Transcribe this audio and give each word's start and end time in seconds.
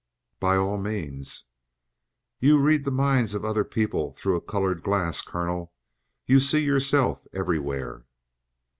"By 0.39 0.55
all 0.57 0.79
means." 0.79 1.43
"You 2.39 2.59
read 2.59 2.85
the 2.85 2.91
minds 2.91 3.35
of 3.35 3.45
other 3.45 3.63
people 3.63 4.13
through 4.13 4.35
a 4.35 4.41
colored 4.41 4.81
glass, 4.81 5.21
colonel. 5.21 5.73
You 6.25 6.39
see 6.39 6.63
yourself 6.63 7.27
everywhere." 7.35 8.07